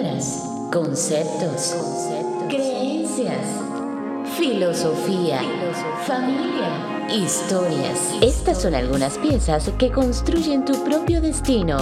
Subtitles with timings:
[0.00, 1.76] palabras, conceptos,
[2.48, 3.46] creencias,
[4.38, 5.40] filosofía,
[6.06, 8.14] familia, historias.
[8.22, 11.78] Estas son algunas piezas que construyen tu propio destino,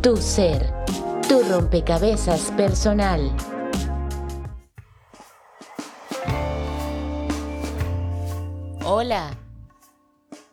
[0.00, 0.72] tu ser,
[1.28, 3.32] tu rompecabezas personal.
[8.84, 9.36] Hola.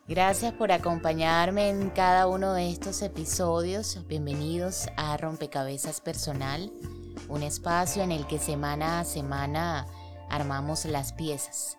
[0.05, 4.05] Gracias por acompañarme en cada uno de estos episodios.
[4.09, 6.73] Bienvenidos a Rompecabezas Personal,
[7.29, 9.87] un espacio en el que semana a semana
[10.29, 11.77] armamos las piezas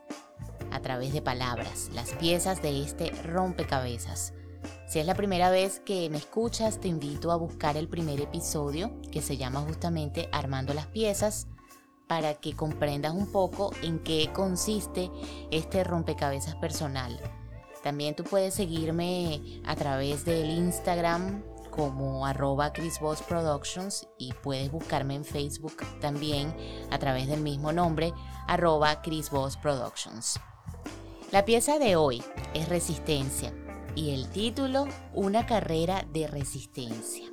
[0.70, 4.32] a través de palabras, las piezas de este rompecabezas.
[4.88, 9.00] Si es la primera vez que me escuchas, te invito a buscar el primer episodio
[9.10, 11.46] que se llama justamente Armando las piezas
[12.06, 15.10] para que comprendas un poco en qué consiste
[15.50, 17.18] este rompecabezas personal.
[17.82, 21.42] También tú puedes seguirme a través del Instagram
[21.74, 26.54] como arroba Productions y puedes buscarme en Facebook también
[26.90, 28.12] a través del mismo nombre
[28.46, 30.38] arroba Productions.
[31.32, 32.22] La pieza de hoy
[32.54, 33.52] es Resistencia
[33.96, 37.26] y el título Una carrera de resistencia.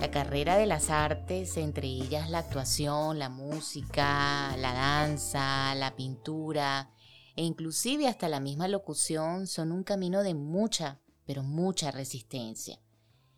[0.00, 6.90] La carrera de las artes, entre ellas la actuación, la música, la danza, la pintura
[7.36, 10.98] e inclusive hasta la misma locución, son un camino de mucha,
[11.30, 12.80] pero mucha resistencia.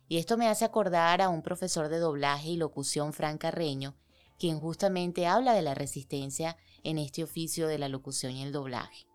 [0.07, 3.95] Y esto me hace acordar a un profesor de doblaje y locución Fran Carreño,
[4.39, 9.05] quien justamente habla de la resistencia en este oficio de la locución y el doblaje.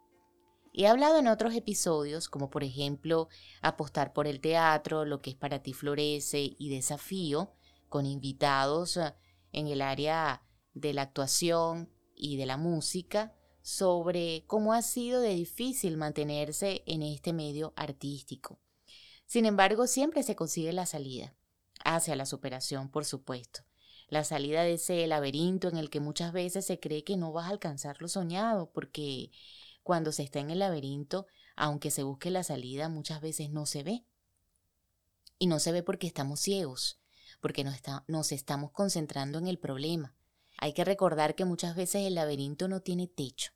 [0.73, 3.27] He hablado en otros episodios, como por ejemplo
[3.63, 7.51] apostar por el teatro, lo que es para ti florece y desafío,
[7.89, 9.13] con invitados eh,
[9.51, 13.35] en el área de la actuación y de la música,
[13.69, 18.59] sobre cómo ha sido de difícil mantenerse en este medio artístico.
[19.29, 21.35] Sin embargo, siempre se consigue la salida,
[21.85, 23.61] hacia la superación, por supuesto.
[24.09, 27.45] La salida de ese laberinto en el que muchas veces se cree que no vas
[27.45, 29.31] a alcanzar lo soñado, porque
[29.83, 33.83] cuando se está en el laberinto, aunque se busque la salida, muchas veces no se
[33.83, 34.07] ve.
[35.39, 36.99] Y no se ve porque estamos ciegos,
[37.43, 40.17] porque nos, nos estamos concentrando en el problema.
[40.57, 43.53] Hay que recordar que muchas veces el laberinto no tiene techo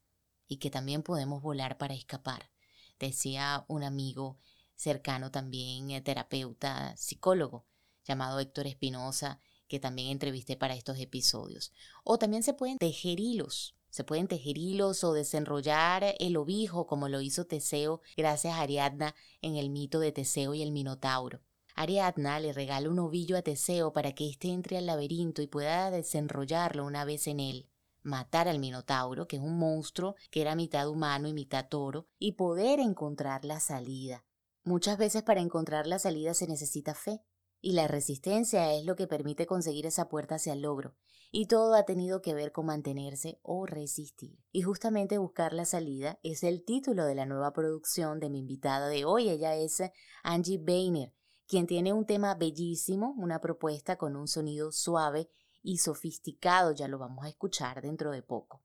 [0.49, 2.50] y que también podemos volar para escapar.
[2.99, 4.37] Decía un amigo
[4.82, 7.65] cercano también, eh, terapeuta, psicólogo,
[8.04, 11.72] llamado Héctor Espinosa, que también entrevisté para estos episodios.
[12.04, 17.10] O también se pueden tejer hilos se pueden tejer hilos o desenrollar el obijo como
[17.10, 21.43] lo hizo Teseo gracias a Ariadna en el mito de Teseo y el Minotauro.
[21.75, 25.91] Ariadna le regala un ovillo a Teseo para que éste entre al laberinto y pueda
[25.91, 27.69] desenrollarlo una vez en él,
[28.03, 32.32] matar al Minotauro, que es un monstruo que era mitad humano y mitad toro, y
[32.32, 34.25] poder encontrar la salida.
[34.65, 37.21] Muchas veces para encontrar la salida se necesita fe,
[37.61, 40.97] y la resistencia es lo que permite conseguir esa puerta hacia el logro.
[41.31, 44.39] Y todo ha tenido que ver con mantenerse o resistir.
[44.53, 48.89] Y justamente buscar la salida es el título de la nueva producción de mi invitada
[48.89, 49.31] de hoy.
[49.31, 49.83] Ella es
[50.23, 51.15] Angie Boehner,
[51.47, 55.31] quien tiene un tema bellísimo, una propuesta con un sonido suave
[55.62, 56.73] y sofisticado.
[56.73, 58.62] Ya lo vamos a escuchar dentro de poco.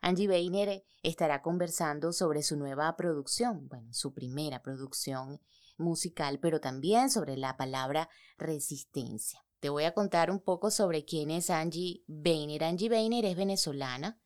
[0.00, 5.40] Angie Boehner estará conversando sobre su nueva producción, bueno, su primera producción
[5.78, 8.08] musical, pero también sobre la palabra
[8.38, 9.44] resistencia.
[9.60, 12.64] Te voy a contar un poco sobre quién es Angie Boehner.
[12.64, 14.20] Angie Boehner es venezolana.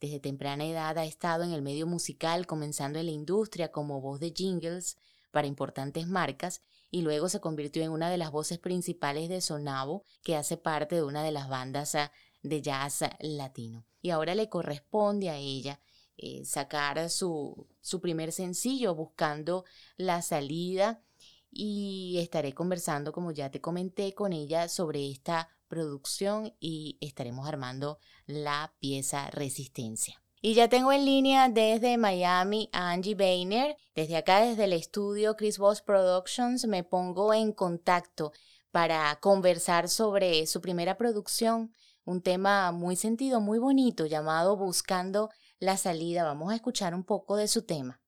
[0.00, 4.20] Desde temprana edad ha estado en el medio musical, comenzando en la industria como voz
[4.20, 4.98] de jingles
[5.30, 10.04] para importantes marcas y luego se convirtió en una de las voces principales de Sonavo,
[10.22, 12.12] que hace parte de una de las bandas ah,
[12.42, 13.85] de jazz latino.
[14.02, 15.80] Y ahora le corresponde a ella
[16.16, 19.64] eh, sacar su, su primer sencillo buscando
[19.96, 21.02] la salida
[21.50, 27.98] y estaré conversando, como ya te comenté, con ella sobre esta producción y estaremos armando
[28.26, 30.22] la pieza Resistencia.
[30.40, 33.76] Y ya tengo en línea desde Miami a Angie Boehner.
[33.94, 38.32] Desde acá, desde el estudio Chris Boss Productions, me pongo en contacto
[38.70, 41.74] para conversar sobre su primera producción,
[42.06, 46.24] un tema muy sentido, muy bonito, llamado Buscando la salida.
[46.24, 48.00] Vamos a escuchar un poco de su tema.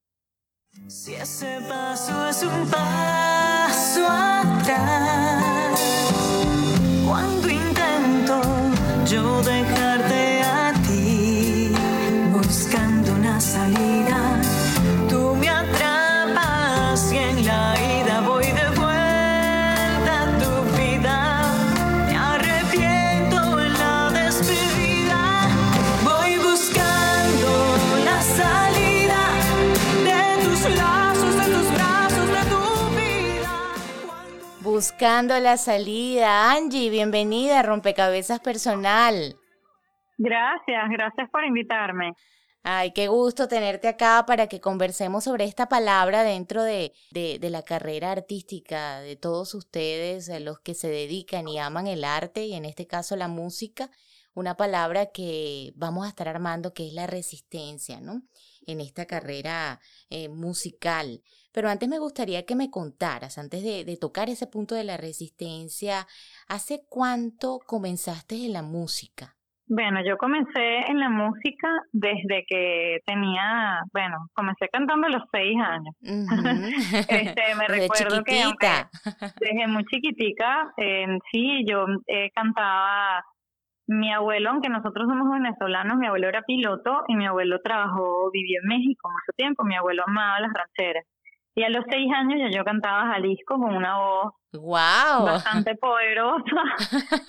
[0.87, 5.79] Si ese paso es un paso atrás,
[7.05, 8.41] cuando intento
[9.05, 10.18] yo dejarte
[34.99, 36.51] buscando la salida.
[36.51, 39.37] Angie, bienvenida a Rompecabezas Personal.
[40.17, 42.11] Gracias, gracias por invitarme.
[42.63, 47.49] Ay, qué gusto tenerte acá para que conversemos sobre esta palabra dentro de, de, de,
[47.49, 52.55] la carrera artística de todos ustedes, los que se dedican y aman el arte y
[52.55, 53.89] en este caso la música,
[54.39, 58.23] una palabra que vamos a estar armando que es la resistencia, ¿no?
[58.65, 61.21] En esta carrera eh, musical.
[61.51, 64.97] Pero antes me gustaría que me contaras, antes de, de tocar ese punto de la
[64.97, 66.07] resistencia,
[66.47, 69.35] ¿hace cuánto comenzaste en la música?
[69.71, 75.55] Bueno, yo comencé en la música desde que tenía, bueno, comencé cantando a los seis
[75.61, 75.95] años.
[77.07, 78.41] este, me recuerdo que
[79.39, 83.23] desde muy chiquitica, eh, sí, yo eh, cantaba.
[83.91, 88.59] Mi abuelo, aunque nosotros somos venezolanos, mi abuelo era piloto y mi abuelo trabajó, vivió
[88.61, 89.63] en México mucho tiempo.
[89.63, 91.05] Mi abuelo amaba las rancheras.
[91.55, 95.25] Y a los seis años ya yo cantaba Jalisco con una voz wow.
[95.25, 96.61] bastante poderosa,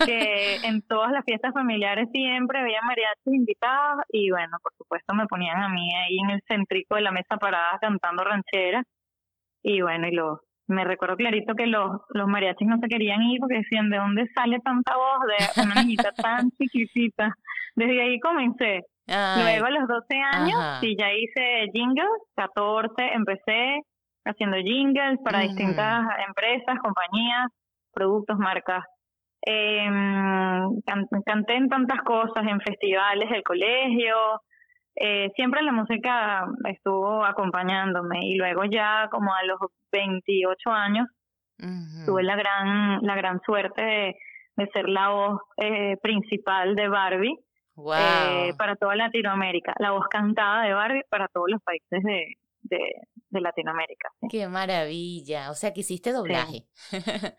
[0.04, 5.26] que en todas las fiestas familiares siempre había mariachis invitados y bueno, por supuesto me
[5.26, 8.84] ponían a mí ahí en el centrico de la mesa parada cantando rancheras
[9.62, 10.40] y bueno, y los
[10.70, 14.28] me recuerdo clarito que los, los mariachis no se querían ir porque decían, ¿de dónde
[14.34, 17.34] sale tanta voz de una niñita tan chiquitita?
[17.74, 18.84] Desde ahí comencé.
[19.06, 22.06] Luego a los 12 años, sí, ya hice jingles,
[22.36, 23.80] 14 empecé,
[24.24, 27.48] haciendo jingles para distintas empresas, compañías,
[27.92, 28.84] productos, marcas.
[29.44, 29.88] Eh,
[31.26, 34.14] canté en tantas cosas, en festivales del colegio,
[34.96, 39.58] eh, siempre la música estuvo acompañándome y luego ya como a los
[39.92, 41.06] 28 años
[42.06, 43.82] tuve la gran la gran suerte
[44.56, 47.36] de, ser la voz eh, principal de Barbie
[47.76, 53.40] eh, para toda Latinoamérica, la voz cantada de Barbie para todos los países de, de,
[53.40, 54.10] Latinoamérica.
[54.28, 55.50] Qué maravilla.
[55.50, 56.66] O sea, que hiciste doblaje.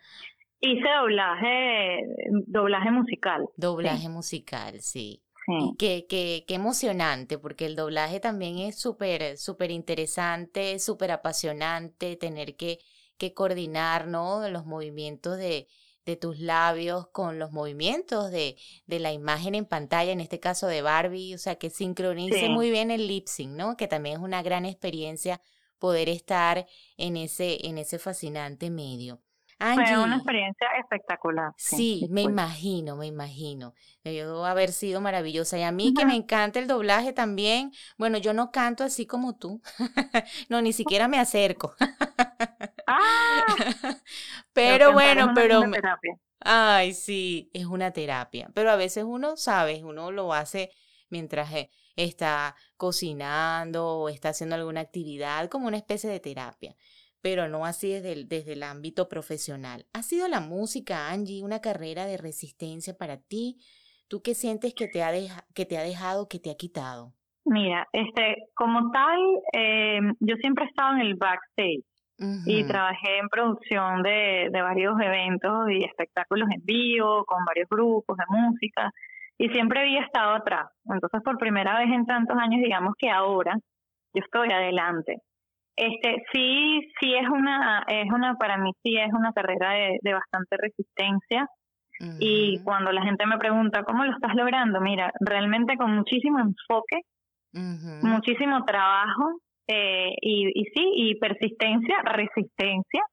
[0.63, 2.05] Hice doblaje,
[2.47, 3.47] doblaje musical.
[3.57, 5.21] Doblaje musical, sí.
[5.59, 5.75] Sí.
[5.77, 12.55] Qué, qué, qué, emocionante, porque el doblaje también es súper, súper interesante, súper apasionante, tener
[12.55, 12.79] que,
[13.17, 14.47] que coordinar, ¿no?
[14.49, 15.67] Los movimientos de,
[16.05, 20.67] de tus labios con los movimientos de, de, la imagen en pantalla, en este caso
[20.67, 23.77] de Barbie, o sea, que sincronice muy bien el lip sync, ¿no?
[23.77, 25.41] Que también es una gran experiencia
[25.79, 29.21] poder estar en ese, en ese fascinante medio.
[29.61, 31.53] Fue una experiencia espectacular.
[31.55, 33.75] Sí, me imagino, me imagino.
[34.03, 35.59] Debió haber sido maravillosa.
[35.59, 37.71] Y a mí que me encanta el doblaje también.
[37.95, 39.61] Bueno, yo no canto así como tú.
[40.49, 41.75] no, ni siquiera me acerco.
[42.87, 43.45] ah,
[44.53, 45.61] pero bueno, pero...
[46.39, 48.49] Ay, sí, es una terapia.
[48.55, 50.71] Pero a veces uno, sabe, uno lo hace
[51.09, 56.75] mientras eh, está cocinando o está haciendo alguna actividad, como una especie de terapia
[57.21, 59.85] pero no así desde el, desde el ámbito profesional.
[59.93, 63.57] ¿Ha sido la música, Angie, una carrera de resistencia para ti?
[64.07, 65.11] ¿Tú qué sientes que te ha,
[65.53, 67.13] que te ha dejado, que te ha quitado?
[67.45, 69.19] Mira, este, como tal,
[69.53, 71.83] eh, yo siempre he estado en el backstage
[72.45, 78.15] y trabajé en producción de, de varios eventos y espectáculos en vivo, con varios grupos
[78.15, 78.91] de música,
[79.39, 80.69] y siempre había estado atrás.
[80.85, 83.57] Entonces, por primera vez en tantos años, digamos que ahora
[84.13, 85.21] yo estoy adelante.
[85.75, 90.13] Este, sí, sí es una, es una, para mí sí es una carrera de, de
[90.13, 91.47] bastante resistencia.
[92.19, 94.81] Y cuando la gente me pregunta, ¿cómo lo estás logrando?
[94.81, 97.01] Mira, realmente con muchísimo enfoque,
[98.01, 103.03] muchísimo trabajo, eh, y, y sí, y persistencia, resistencia,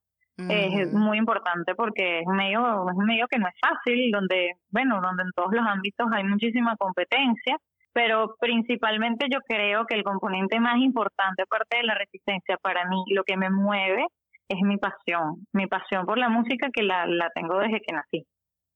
[0.49, 4.53] es muy importante porque es un medio, es un medio que no es fácil, donde,
[4.71, 7.59] bueno, donde en todos los ámbitos hay muchísima competencia
[7.99, 13.03] pero principalmente yo creo que el componente más importante, aparte de la resistencia, para mí,
[13.13, 14.07] lo que me mueve
[14.49, 18.25] es mi pasión, mi pasión por la música que la, la tengo desde que nací.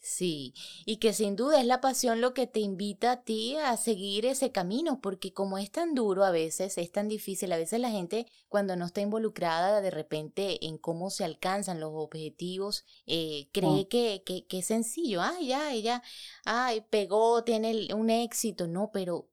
[0.05, 0.53] Sí,
[0.85, 4.27] y que sin duda es la pasión lo que te invita a ti a seguir
[4.27, 7.89] ese camino, porque como es tan duro a veces, es tan difícil, a veces la
[7.89, 13.87] gente cuando no está involucrada de repente en cómo se alcanzan los objetivos, eh, cree
[13.87, 16.03] que, que, que, es sencillo, ay, ya, ella,
[16.45, 19.29] ay, pegó, tiene un éxito, no, pero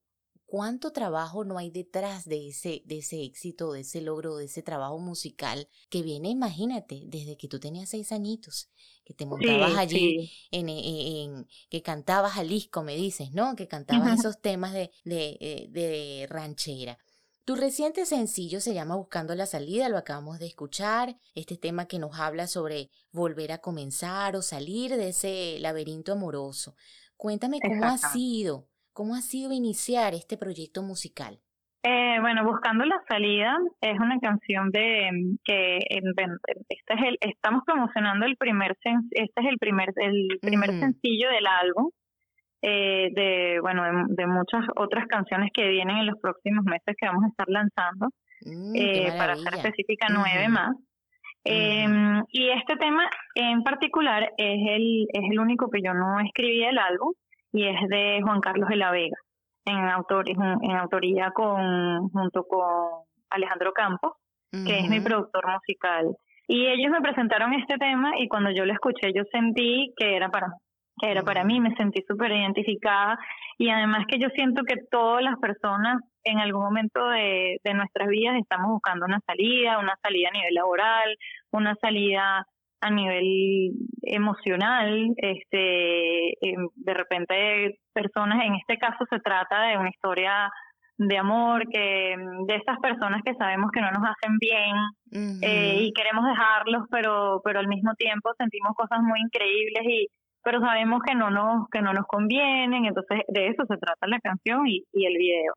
[0.50, 4.63] cuánto trabajo no hay detrás de ese, de ese éxito, de ese logro, de ese
[4.63, 8.72] trabajo musical que viene, imagínate, desde que tú tenías seis añitos,
[9.06, 13.56] que te montabas allí, En, en, que cantabas Jalisco, me dices, ¿no?
[13.56, 16.98] Que cantabas esos temas de, de, eh, de ranchera.
[17.46, 22.00] Tu reciente sencillo se llama Buscando la salida, lo acabamos de escuchar, este tema que
[22.00, 26.75] nos habla sobre volver a comenzar o salir de ese laberinto amoroso.
[27.18, 28.69] Cuéntame cómo ha sido
[29.00, 31.39] ¿Cómo ha sido iniciar este proyecto musical?
[31.84, 35.10] Eh, bueno, Buscando la Salida es una canción de
[35.46, 41.29] que este es el, estamos promocionando el primer este es el primer el primer sencillo
[41.29, 41.91] del álbum
[42.62, 47.24] eh, de bueno de, muchas otras canciones que vienen en los próximos meses que vamos
[47.24, 48.10] a estar lanzando
[48.41, 50.75] mm, eh, para ser específica nueve más.
[51.46, 56.65] Em, y este tema en particular es el es el único que yo no escribí
[56.65, 57.13] el álbum
[57.51, 59.18] y es de Juan Carlos de la Vega
[59.65, 64.13] en, autor, en autoría con junto con Alejandro Campos,
[64.51, 66.15] que es mi productor musical.
[66.48, 70.29] Y ellos me presentaron este tema y cuando yo lo escuché yo sentí que era
[70.29, 70.48] para
[71.00, 73.18] que era para mí, me sentí súper identificada.
[73.58, 78.10] Y además que yo siento que todas las personas en algún momento de, de nuestras
[78.10, 81.18] vidas estamos buscando una salida, una salida a nivel laboral,
[81.51, 82.46] una salida
[82.82, 83.72] a nivel
[84.04, 90.50] emocional, este, em, de repente personas, en este caso se trata de una historia
[90.98, 94.76] de amor, que em, de esas personas que sabemos que no nos hacen bien
[95.42, 100.08] eh, y queremos dejarlos, pero, pero al mismo tiempo sentimos cosas muy increíbles y
[100.42, 104.20] pero sabemos que no nos que no nos convienen, entonces de eso se trata la
[104.20, 105.54] canción y, y el video,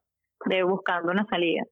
[0.47, 1.63] de buscando una salida.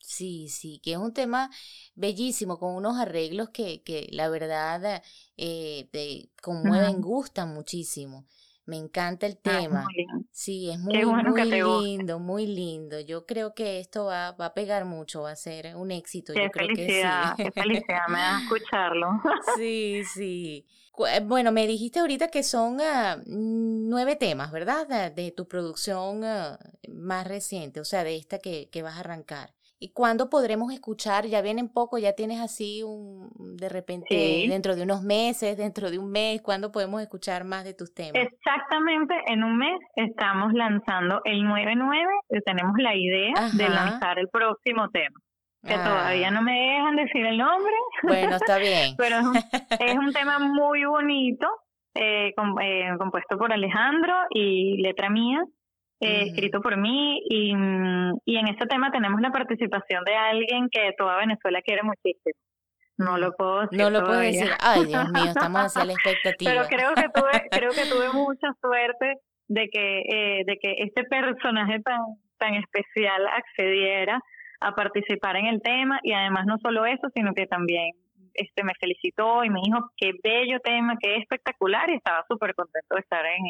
[0.00, 1.50] Sí, sí, que es un tema
[1.94, 5.02] bellísimo, con unos arreglos que, que la verdad
[5.36, 8.26] eh, te conmueven, gustan muchísimo.
[8.68, 9.86] Me encanta el ah, tema.
[10.30, 13.00] sí, es muy, muy lindo, muy lindo.
[13.00, 16.34] Yo creo que esto va, va a pegar mucho, va a ser un éxito.
[16.34, 17.50] Qué Yo creo felicidad, que sí.
[17.54, 19.08] qué felicidad me da escucharlo.
[19.56, 20.66] sí, sí.
[21.06, 25.12] Eh, bueno, me dijiste ahorita que son ah, nueve temas, ¿verdad?
[25.12, 26.58] De, tu producción ah,
[26.90, 29.54] más reciente, o sea, de esta que, que vas a arrancar.
[29.80, 31.26] ¿Y cuándo podremos escuchar?
[31.26, 35.98] Ya vienen poco, ya tienes así un, de repente, dentro de unos meses, dentro de
[35.98, 38.14] un mes, ¿cuándo podemos escuchar más de tus temas?
[38.16, 44.28] Exactamente, en un mes estamos lanzando el 9-9, eh, tenemos la idea de lanzar el
[44.28, 45.16] próximo tema.
[45.62, 46.30] Que todavía ah.
[46.30, 47.72] no me dejan decir el nombre.
[48.02, 48.94] Bueno, está bien.
[48.98, 51.46] Pero es un, tema muy bonito,
[51.94, 52.32] eh,
[52.62, 55.40] eh, compuesto por Alejandro y letra mía
[56.00, 57.52] eh, escrito por mí y,
[58.24, 62.38] y en este tema tenemos la participación de alguien que toda Venezuela quiere muchísimo.
[62.98, 63.78] No lo puedo decir.
[63.78, 64.50] No lo puedo decir.
[64.60, 66.50] Ay, Dios mío, estamos hacia la expectativa.
[66.50, 69.14] Pero creo que tuve, creo que tuve mucha suerte
[69.46, 72.00] de que, eh, de que este personaje tan,
[72.38, 74.20] tan especial accediera
[74.60, 77.92] a participar en el tema y además no solo eso, sino que también
[78.34, 82.94] este me felicitó y me dijo qué bello tema, qué espectacular y estaba súper contento
[82.94, 83.44] de estar en,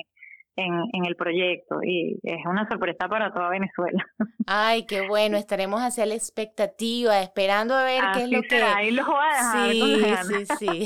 [0.58, 4.04] en, el proyecto y es una sorpresa para toda Venezuela.
[4.46, 8.62] Ay, qué bueno, estaremos hacia la expectativa, esperando a ver qué es lo que...
[8.62, 10.84] Ahí lo voy a dejar sí, sí, sí.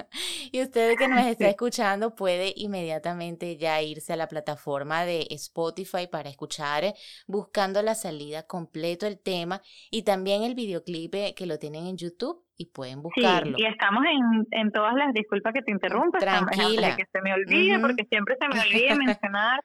[0.52, 6.06] y usted que nos está escuchando puede inmediatamente ya irse a la plataforma de Spotify
[6.10, 6.94] para escuchar
[7.26, 11.96] buscando la salida completo el tema y también el videoclip eh, que lo tienen en
[11.96, 13.56] YouTube y pueden buscarlo.
[13.56, 16.96] Sí, y estamos en, en todas las, disculpas que te interrumpa, Tranquila.
[16.96, 19.60] que se me olvide, porque siempre se me olvida mencionar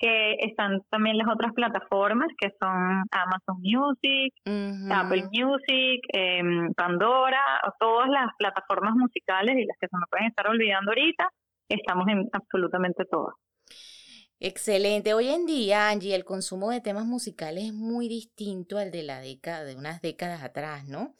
[0.00, 4.32] que están también las otras plataformas que son Amazon Music,
[4.90, 6.40] Apple Music, eh,
[6.74, 7.42] Pandora,
[7.78, 11.28] todas las plataformas musicales y las que se me pueden estar olvidando ahorita,
[11.68, 13.34] estamos en absolutamente todas.
[14.42, 15.12] Excelente.
[15.12, 19.20] Hoy en día, Angie, el consumo de temas musicales es muy distinto al de la
[19.20, 21.14] década, de unas décadas atrás, ¿no?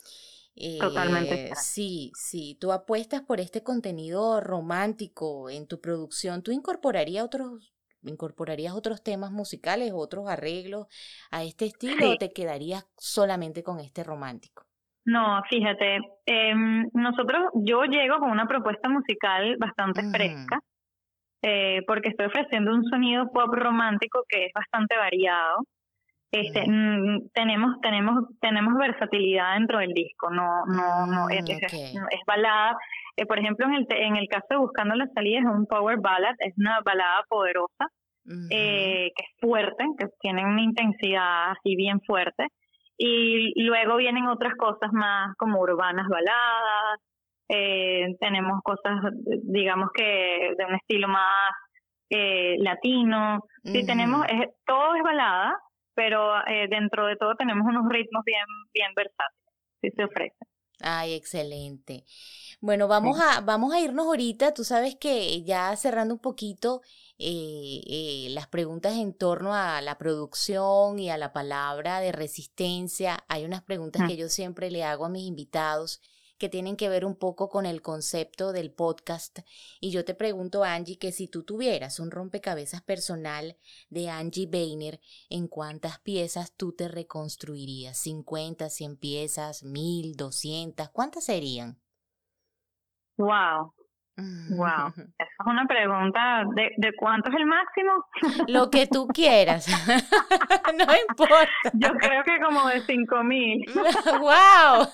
[0.78, 1.48] Totalmente.
[1.48, 2.58] Eh, sí, sí.
[2.60, 6.42] Tú apuestas por este contenido romántico en tu producción.
[6.42, 10.86] ¿Tú incorporarías otros, incorporarías otros temas musicales, otros arreglos
[11.30, 14.64] a este estilo o te quedarías solamente con este romántico?
[15.04, 20.60] No, fíjate, em, nosotros, yo llego con una propuesta musical bastante fresca,
[21.42, 25.64] eh, porque estoy ofreciendo un sonido pop romántico que es bastante variado.
[26.32, 32.20] Este, mm, tenemos tenemos tenemos versatilidad dentro del disco no no no es, mm, es,
[32.26, 32.76] balada.
[33.16, 35.98] Eh, por ejemplo en el en el caso de buscando la salida es un power
[35.98, 37.88] ballad es una balada poderosa
[38.50, 42.46] eh, que es fuerte que tiene una intensidad así bien fuerte.
[43.02, 47.00] Y luego vienen otras cosas más como urbanas baladas
[47.52, 49.00] eh, tenemos cosas
[49.42, 51.50] digamos que de un estilo más
[52.08, 53.40] eh, latino.
[53.64, 55.58] Sí tenemos es, todo es balada
[56.00, 59.52] pero eh, dentro de todo tenemos unos ritmos bien, bien versátiles,
[59.82, 60.36] si se ofrece.
[60.80, 62.04] Ay, excelente.
[62.62, 64.54] Bueno, vamos a, vamos a irnos ahorita.
[64.54, 66.80] Tú sabes que ya cerrando un poquito
[67.18, 73.18] eh, eh, las preguntas en torno a la producción y a la palabra de resistencia,
[73.28, 76.00] hay unas preguntas que yo siempre le hago a mis invitados
[76.40, 79.40] que tienen que ver un poco con el concepto del podcast.
[79.78, 83.58] Y yo te pregunto, Angie, que si tú tuvieras un rompecabezas personal
[83.90, 88.04] de Angie Boehner, ¿en cuántas piezas tú te reconstruirías?
[88.04, 90.88] ¿50, 100 piezas, 1000, 200?
[90.88, 91.78] ¿Cuántas serían?
[93.18, 93.74] Wow,
[94.50, 98.04] Wow, esa es una pregunta de, de cuánto es el máximo.
[98.48, 99.66] Lo que tú quieras,
[100.74, 101.50] no importa.
[101.74, 103.64] Yo creo que como de cinco mil.
[104.20, 104.86] wow,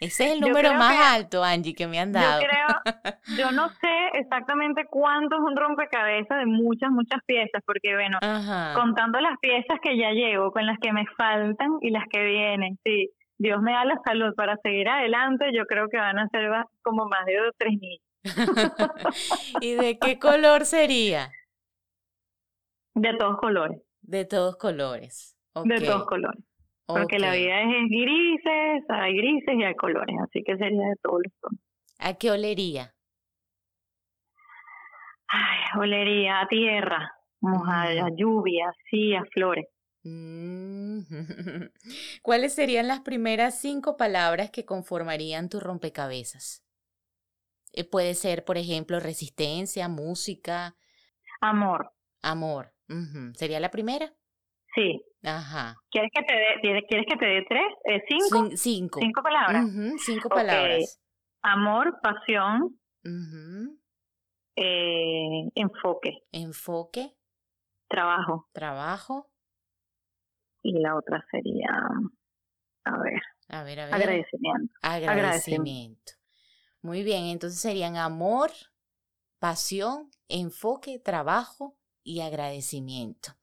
[0.00, 2.40] ese es el número más alto, Angie, que me han dado.
[2.40, 7.94] Yo creo, yo no sé exactamente cuánto es un rompecabezas de muchas, muchas piezas, porque
[7.94, 8.18] bueno,
[8.74, 12.78] contando las piezas que ya llevo, con las que me faltan y las que vienen,
[12.84, 13.10] sí.
[13.38, 16.50] Dios me da la salud para seguir adelante, yo creo que van a ser
[16.82, 18.00] como más de tres mil.
[19.60, 21.30] ¿Y de qué color sería?
[22.94, 23.82] De todos colores.
[24.02, 25.36] De todos colores.
[25.64, 26.44] De todos colores.
[26.86, 31.22] Porque la vida es grises, hay grises y hay colores, así que sería de todos
[31.24, 31.60] los tonos.
[31.98, 32.94] ¿A qué olería?
[35.28, 39.66] Ay, olería a tierra, mojada, a lluvia, sí, a flores.
[40.04, 41.00] Mm.
[42.22, 46.65] ¿Cuáles serían las primeras cinco palabras que conformarían tu rompecabezas?
[47.76, 50.74] Eh, puede ser, por ejemplo, resistencia, música.
[51.42, 51.92] Amor.
[52.22, 52.72] Amor.
[53.34, 54.12] ¿Sería la primera?
[54.74, 55.02] Sí.
[55.22, 55.76] Ajá.
[55.90, 57.64] ¿Quieres que te dé, ¿quieres que te dé tres?
[57.84, 58.48] Eh, cinco?
[58.56, 59.00] cinco.
[59.00, 59.64] Cinco palabras.
[60.04, 61.00] Cinco palabras.
[61.42, 62.78] Amor, pasión.
[64.56, 66.22] eh, enfoque.
[66.32, 67.14] Enfoque.
[67.88, 68.48] Trabajo.
[68.52, 69.30] Trabajo.
[70.62, 71.68] Y la otra sería,
[72.84, 73.20] a ver.
[73.48, 73.94] A ver, a ver.
[73.94, 74.74] Agradecimiento.
[74.82, 76.12] Agradecimiento.
[76.82, 78.50] Muy bien, entonces serían amor,
[79.38, 83.36] pasión, enfoque, trabajo y agradecimiento.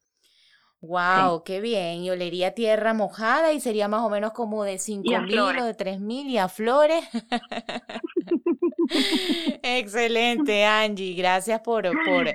[0.80, 2.02] Wow, qué bien.
[2.02, 5.74] Y olería tierra mojada y sería más o menos como de cinco mil o de
[5.74, 7.04] tres mil y a flores.
[9.62, 11.14] Excelente, Angie.
[11.14, 12.26] Gracias por, por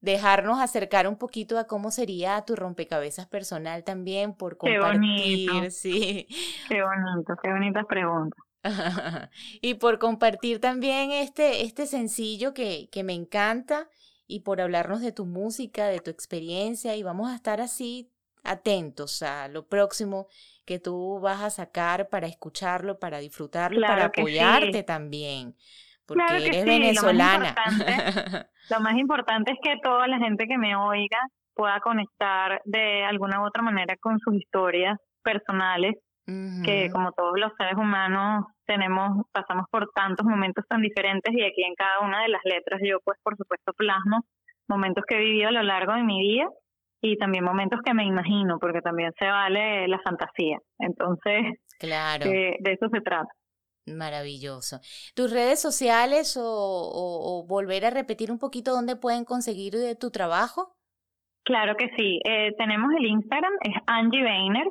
[0.00, 5.46] dejarnos acercar un poquito a cómo sería tu rompecabezas personal también, por compartir.
[5.46, 5.70] Qué bonito.
[5.70, 6.26] Sí.
[6.68, 8.51] Qué bonito, qué bonitas preguntas.
[9.60, 13.88] y por compartir también este, este sencillo que, que me encanta
[14.26, 18.10] y por hablarnos de tu música, de tu experiencia y vamos a estar así
[18.44, 20.26] atentos a lo próximo
[20.64, 25.54] que tú vas a sacar para escucharlo, para disfrutarlo, para apoyarte también,
[26.06, 27.54] porque eres venezolana.
[28.70, 31.18] Lo más, importante es que toda la gente que me oiga
[31.54, 35.94] pueda conectar de alguna u otra manera con sus historias personales
[36.24, 41.62] que como todos los seres humanos tenemos, pasamos por tantos momentos tan diferentes y aquí
[41.64, 44.24] en cada una de las letras yo pues por supuesto plasmo
[44.68, 46.48] momentos que he vivido a lo largo de mi vida
[47.00, 50.58] y también momentos que me imagino, porque también se vale la fantasía.
[50.78, 52.24] Entonces, claro.
[52.30, 53.28] de eso se trata.
[53.86, 54.78] Maravilloso.
[55.14, 60.10] ¿Tus redes sociales o, o, volver a repetir un poquito dónde pueden conseguir de tu
[60.10, 60.76] trabajo?
[61.44, 62.20] Claro que sí.
[62.24, 64.66] Eh, tenemos el Instagram, es Angie Weiner.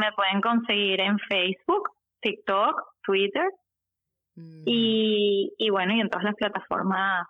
[0.00, 1.90] Me pueden conseguir en Facebook,
[2.22, 3.50] TikTok, Twitter
[4.34, 4.62] mm.
[4.64, 7.26] y, y bueno, y en todas las plataformas,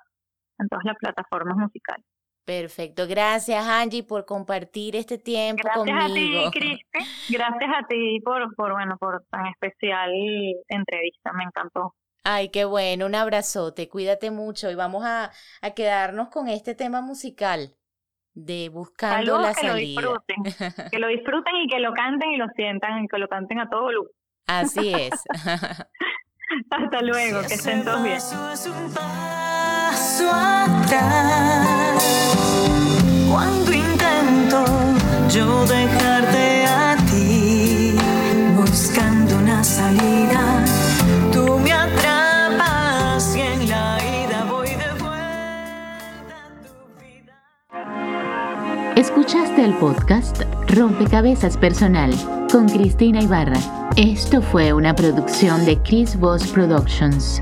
[0.60, 2.06] en todas las plataformas musicales.
[2.44, 6.46] Perfecto, gracias Angie por compartir este tiempo gracias conmigo.
[6.46, 7.32] a ti, Cristi.
[7.34, 10.12] Gracias a ti por, por, bueno, por tan especial
[10.68, 11.94] entrevista, me encantó.
[12.22, 17.00] Ay, qué bueno, un abrazote, cuídate mucho y vamos a, a quedarnos con este tema
[17.00, 17.74] musical
[18.34, 20.00] de buscando la que salida.
[20.00, 23.28] Lo disfruten, que lo disfruten y que lo canten y lo sientan y que lo
[23.28, 24.08] canten a todo luz.
[24.46, 25.12] Así es.
[26.70, 28.18] Hasta luego, que estén todos bien.
[33.30, 34.64] Cuando intento
[35.28, 36.59] yo dejarte
[49.30, 52.10] Escuchaste el podcast Rompecabezas Personal
[52.50, 53.60] con Cristina Ibarra.
[53.96, 57.40] Esto fue una producción de Chris Voss Productions.